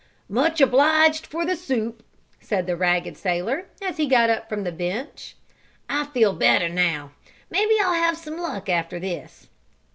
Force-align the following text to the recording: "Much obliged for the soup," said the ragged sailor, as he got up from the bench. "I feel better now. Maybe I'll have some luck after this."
"Much 0.29 0.59
obliged 0.59 1.27
for 1.27 1.45
the 1.45 1.55
soup," 1.55 2.01
said 2.39 2.65
the 2.65 2.75
ragged 2.75 3.15
sailor, 3.15 3.67
as 3.83 3.97
he 3.97 4.07
got 4.07 4.31
up 4.31 4.49
from 4.49 4.63
the 4.63 4.71
bench. 4.71 5.35
"I 5.87 6.05
feel 6.05 6.33
better 6.33 6.69
now. 6.69 7.11
Maybe 7.51 7.75
I'll 7.79 7.93
have 7.93 8.17
some 8.17 8.39
luck 8.39 8.67
after 8.67 8.97
this." 8.99 9.47